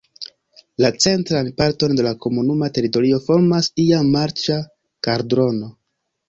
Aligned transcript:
La 0.83 0.89
centran 1.03 1.51
parton 1.59 1.93
de 1.99 2.05
la 2.07 2.13
komunuma 2.25 2.69
teritorio 2.79 3.21
formas 3.27 3.69
iam 3.85 4.11
marĉa 4.17 4.59
kaldrono. 5.11 5.71